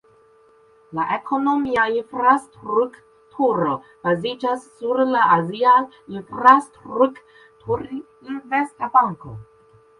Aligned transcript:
La 0.99 1.03
ekonomia 1.17 1.83
infrastrukturo 1.95 3.77
baziĝas 4.09 4.67
sur 4.81 5.05
la 5.13 5.29
Azia 5.37 5.77
Infrastrukturinvesta 6.17 8.95
Banko. 9.01 9.39